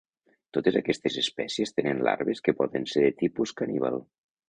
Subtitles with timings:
[0.57, 4.05] Totes aquestes espècies tenen larves que poden ser de tipus caníbal.